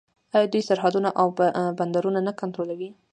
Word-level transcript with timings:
آیا 0.35 0.47
دوی 0.53 0.63
سرحدونه 0.69 1.09
او 1.21 1.27
بندرونه 1.79 2.19
نه 2.27 2.33
کنټرولوي؟ 2.39 2.89